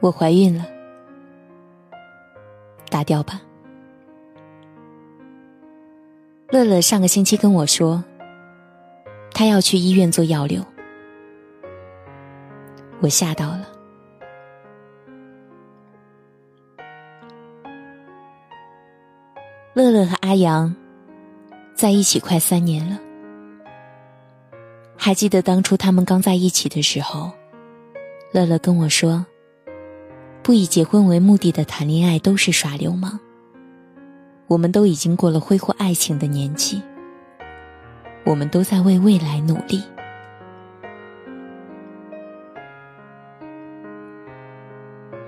[0.00, 0.66] 我怀孕了，
[2.88, 3.40] 打掉吧。
[6.48, 8.02] 乐乐上个星期跟我说，
[9.32, 10.64] 他要去医院做药流，
[13.00, 13.68] 我吓到了。
[19.74, 20.74] 乐乐和阿阳
[21.74, 22.98] 在一起快三年了，
[24.96, 27.30] 还记得当初他们刚在一起的时候，
[28.32, 29.24] 乐乐跟我说。
[30.50, 33.20] 不以结婚为目的的谈恋爱都是耍流氓。
[34.48, 36.82] 我们都已经过了挥霍爱情的年纪，
[38.24, 39.80] 我们都在为未来努力。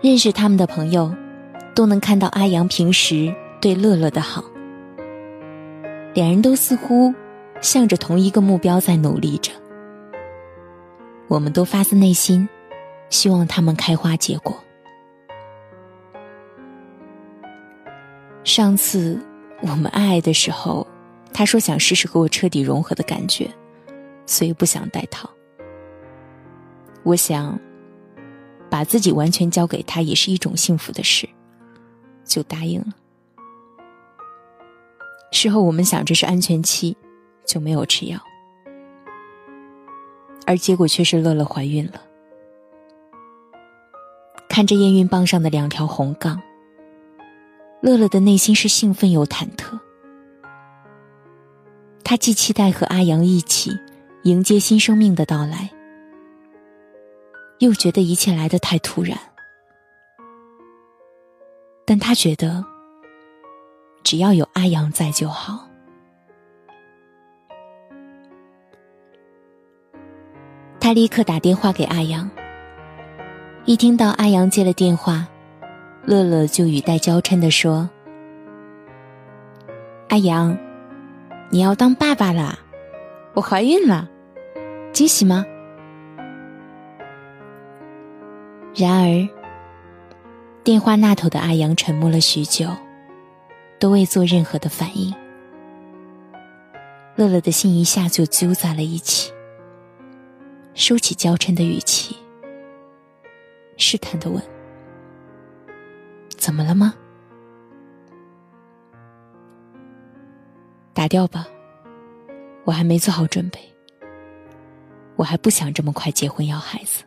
[0.00, 1.14] 认识他们的朋友，
[1.74, 4.42] 都能看到阿阳平时对乐乐的好，
[6.14, 7.12] 两人都似乎
[7.60, 9.52] 向着同一个目标在努力着。
[11.28, 12.48] 我们都发自内心
[13.10, 14.58] 希望他们开花结果。
[18.50, 19.16] 上次
[19.62, 20.84] 我们爱爱的时候，
[21.32, 23.48] 他说想试试和我彻底融合的感觉，
[24.26, 25.30] 所以不想戴套。
[27.04, 27.56] 我想
[28.68, 31.28] 把自己完全交给他也是一种幸福的事，
[32.24, 32.88] 就答应了。
[35.30, 36.96] 事后我们想这是安全期，
[37.46, 38.18] 就没有吃药，
[40.44, 42.02] 而结果却是乐乐怀孕了。
[44.48, 46.42] 看着验孕棒上的两条红杠。
[47.82, 49.78] 乐乐的内心是兴奋又忐忑，
[52.04, 53.70] 他既期待和阿阳一起
[54.24, 55.70] 迎接新生命的到来，
[57.58, 59.18] 又觉得一切来得太突然。
[61.86, 62.62] 但他觉得，
[64.04, 65.66] 只要有阿阳在就好。
[70.78, 72.30] 他立刻打电话给阿阳，
[73.64, 75.26] 一听到阿阳接了电话。
[76.06, 77.88] 乐乐就语带娇嗔的说
[80.08, 80.58] ：“阿阳，
[81.50, 82.58] 你要当爸爸啦，
[83.34, 84.08] 我怀孕了，
[84.92, 85.44] 惊喜吗？”
[88.74, 89.28] 然而，
[90.64, 92.68] 电话那头的阿阳沉默了许久，
[93.78, 95.14] 都未做任何的反应。
[97.16, 99.30] 乐乐的心一下就揪在了一起，
[100.72, 102.16] 收起娇嗔的语气，
[103.76, 104.42] 试探的问。
[106.40, 106.94] 怎么了吗？
[110.94, 111.46] 打掉吧，
[112.64, 113.60] 我还没做好准备。
[115.16, 117.04] 我还不想这么快结婚要孩子。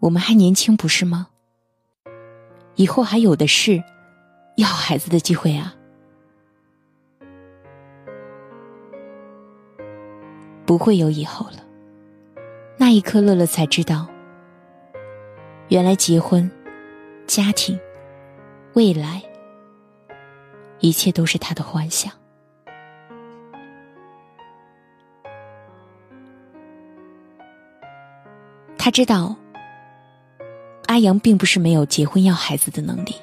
[0.00, 1.28] 我们还年轻，不是吗？
[2.74, 3.82] 以后还有的是
[4.56, 5.74] 要孩子的机会啊！
[10.66, 11.64] 不会有以后了。
[12.76, 14.06] 那一刻，乐乐才知道，
[15.68, 16.48] 原来结婚。
[17.28, 17.78] 家庭，
[18.72, 19.22] 未来，
[20.80, 22.10] 一切都是他的幻想。
[28.78, 29.36] 他知道，
[30.86, 33.14] 阿阳并不是没有结婚要孩子的能力，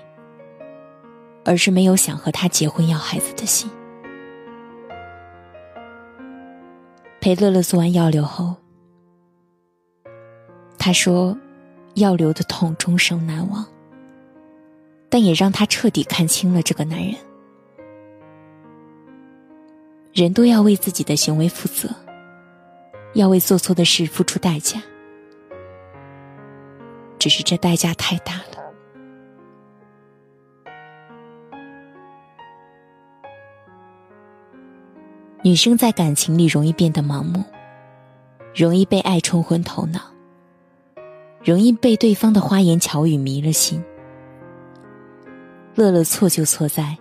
[1.43, 3.67] 而是没有想和他结婚要孩子的心。
[7.19, 8.55] 陪乐乐做完药流后，
[10.77, 11.35] 他说
[11.95, 13.65] ：“药流的痛，终生难忘。”
[15.15, 17.15] 但也让他彻底看清了这个男人。
[20.11, 21.87] 人都要为自己的行为负责，
[23.13, 24.81] 要为做错的事付出代价。
[27.17, 28.73] 只是这代价太大了。
[35.43, 37.41] 女生在感情里容易变得盲目，
[38.53, 40.01] 容易被爱冲昏头脑，
[41.41, 43.81] 容易被对方的花言巧语迷了心。
[45.75, 46.97] 乐乐错就错在，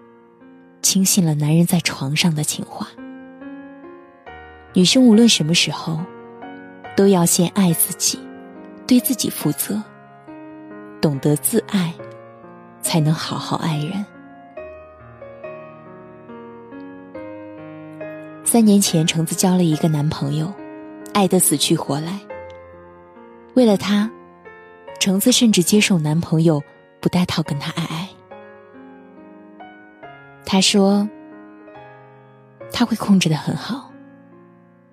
[0.83, 2.89] 轻信了男人在床上的情话。
[4.73, 6.01] 女生无论什么时候，
[6.97, 8.19] 都要先爱自己，
[8.85, 9.81] 对自己负责，
[11.01, 11.95] 懂得自爱，
[12.83, 14.05] 才能好好爱人。
[18.45, 20.53] 三年前，橙子交了一个男朋友，
[21.13, 22.19] 爱得死去活来。
[23.55, 24.11] 为了他，
[24.99, 26.61] 橙子甚至接受男朋友
[27.01, 27.94] 不戴套跟他爱爱。
[30.55, 31.09] 他说
[32.71, 33.91] ：“他会控制的很好，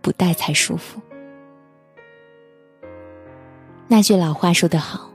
[0.01, 0.99] 不带才舒服。”
[3.87, 5.11] 那句老话说得好：“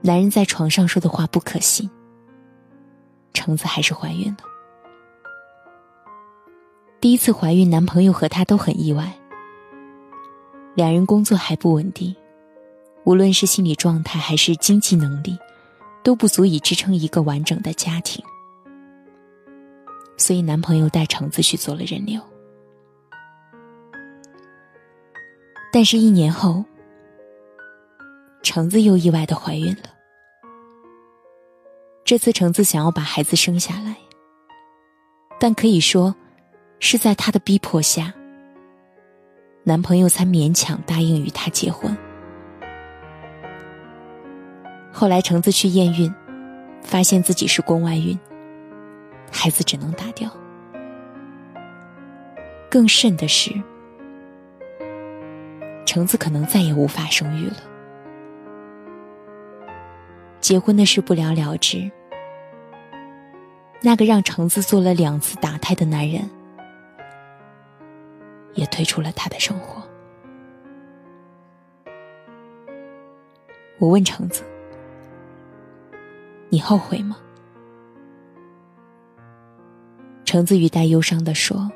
[0.00, 1.90] 男人在床上说的话不可信。”
[3.34, 4.44] 橙子还是怀孕了。
[7.00, 9.12] 第一次怀孕，男朋友和她都很意外。
[10.76, 12.14] 两人工作还不稳定，
[13.02, 15.36] 无论是心理状态还是经济能力，
[16.04, 18.24] 都不足以支撑一个完整的家庭。
[20.16, 22.20] 所以，男朋友带橙子去做了人流。
[25.72, 26.64] 但是，一年后，
[28.42, 29.84] 橙子又意外的怀孕了。
[32.04, 33.96] 这次，橙子想要把孩子生下来，
[35.40, 36.14] 但可以说，
[36.78, 38.12] 是在她的逼迫下，
[39.64, 41.96] 男朋友才勉强答应与她结婚。
[44.92, 46.14] 后来，橙子去验孕，
[46.82, 48.16] 发现自己是宫外孕。
[49.32, 50.30] 孩子只能打掉。
[52.70, 53.50] 更甚的是，
[55.84, 57.56] 橙子可能再也无法生育了。
[60.40, 61.90] 结婚的事不了了之。
[63.82, 66.30] 那个让橙子做了两次打胎的男人，
[68.54, 69.82] 也退出了他的生活。
[73.78, 74.44] 我问橙子
[76.48, 77.16] ：“你后悔吗？”
[80.32, 81.70] 橙子语带忧伤的说：“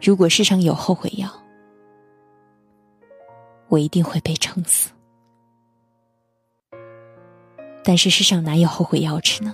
[0.00, 1.28] 如果世上有后悔药，
[3.66, 4.92] 我一定会被撑死。
[7.82, 9.52] 但是世上哪有后悔药吃呢？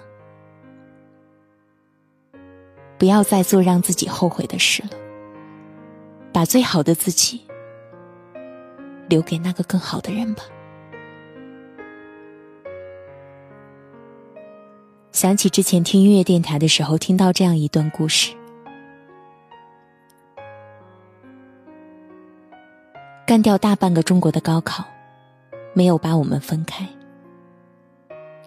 [2.98, 4.90] 不要再做让自己后悔的事了，
[6.34, 7.40] 把最好的自己
[9.08, 10.42] 留给那个更好的人吧。”
[15.18, 18.32] 想起之前听音乐电台的时候，听到这样一段故事：
[23.26, 24.84] 干掉大半个中国的高考，
[25.74, 26.84] 没有把我们分开；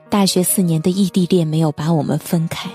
[0.10, 2.70] 大学四年的异地恋，没有把我们分开；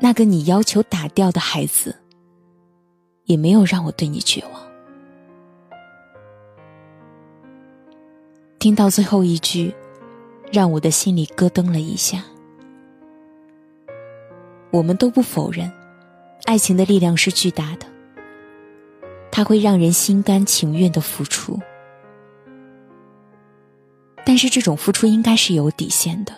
[0.00, 1.94] 那个你要求打掉的孩子，
[3.26, 4.60] 也没有让我对你绝望。
[8.58, 9.72] 听到最后一句。
[10.54, 12.22] 让我的心里咯噔了一下。
[14.70, 15.70] 我们都不否认，
[16.44, 17.86] 爱情的力量是巨大的，
[19.32, 21.58] 它会让人心甘情愿的付出。
[24.24, 26.32] 但是这种付出应该是有底线的。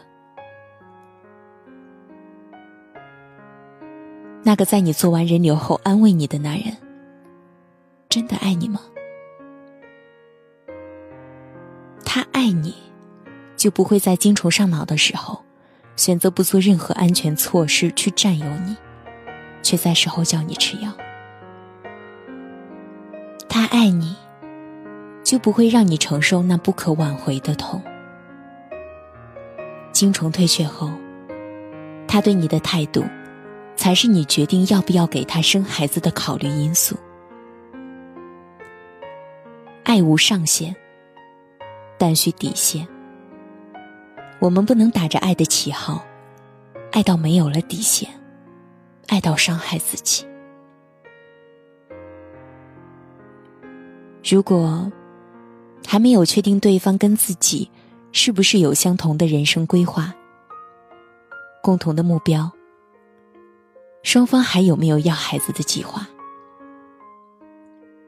[4.43, 6.75] 那个在你做完人流后安慰你的男人，
[8.09, 8.81] 真的爱你吗？
[12.05, 12.75] 他爱你。
[13.67, 15.43] 就不会在精虫上脑的时候，
[15.97, 18.77] 选择不做任何安全措施去占有你，
[19.61, 20.93] 却在事后叫你吃药。
[23.49, 24.15] 他爱你，
[25.25, 27.83] 就不会让你承受那不可挽回的痛。
[29.91, 30.93] 精虫退却后，
[32.07, 33.05] 他对你的态度，
[33.75, 36.97] 才是你决定要不要给他生孩子的考虑因素。
[39.83, 40.77] 爱无上限，
[41.99, 42.87] 但需底线。
[44.39, 46.05] 我们不能打着爱的旗号，
[46.93, 48.09] 爱到没有了底线，
[49.09, 50.25] 爱到伤害自己。
[54.29, 54.91] 如果
[55.87, 57.71] 还没有确定对方跟自己
[58.13, 60.13] 是不是有相同的人生规划、
[61.63, 62.51] 共同的目标，
[64.03, 66.07] 双方还有没有要孩子的计划，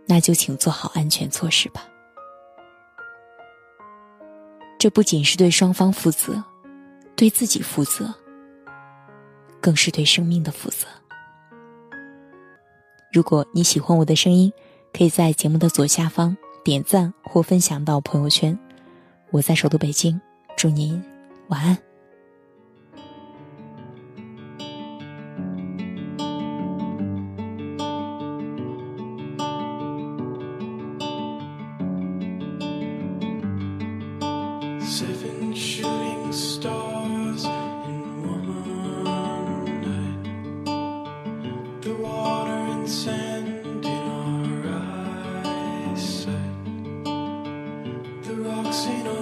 [0.06, 1.84] 那就请做好安全措施吧。
[4.78, 6.42] 这不仅是对双方负责，
[7.16, 8.14] 对自己负责，
[9.60, 10.86] 更是对生命的负责。
[13.12, 14.52] 如果你喜欢我的声音，
[14.92, 18.56] 可以在节目的左下方点赞或分享到朋友圈。
[19.30, 20.20] 我在首都北京，
[20.56, 21.02] 祝您
[21.48, 21.87] 晚安。
[48.88, 49.17] ain't know.